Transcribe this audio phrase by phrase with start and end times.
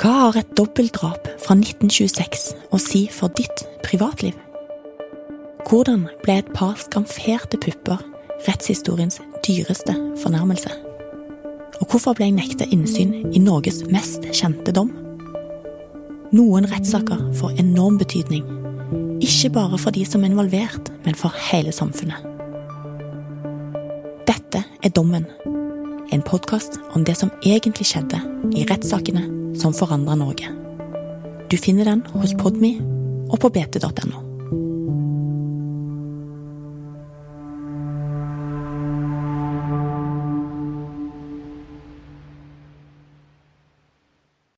[0.00, 4.32] Hva har et dobbeltdrap fra 1926 å si for ditt privatliv?
[5.68, 7.98] Hvordan ble et par skamferte pupper
[8.46, 9.92] rettshistoriens dyreste
[10.22, 10.70] fornærmelse?
[11.82, 14.88] Og hvorfor ble jeg nekta innsyn i Norges mest kjente dom?
[16.32, 18.46] Noen rettssaker får enorm betydning,
[19.20, 22.24] ikke bare for de som er involvert, men for hele samfunnet.
[24.30, 25.28] Dette er Dommen,
[26.08, 28.22] en podkast om det som egentlig skjedde
[28.56, 30.48] i rettssakene som forandra Norge.
[31.50, 32.74] Du finner den hos Podme
[33.28, 34.29] og på bt.no.